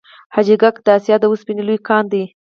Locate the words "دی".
2.11-2.23